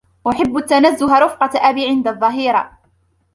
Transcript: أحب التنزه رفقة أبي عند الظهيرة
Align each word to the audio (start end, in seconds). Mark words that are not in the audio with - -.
أحب 0.29 0.57
التنزه 0.57 1.19
رفقة 1.19 1.49
أبي 1.69 1.85
عند 1.87 2.07
الظهيرة 2.07 2.71